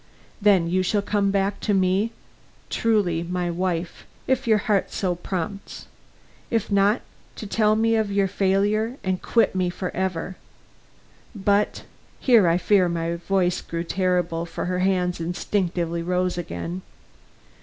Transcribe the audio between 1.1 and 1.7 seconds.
back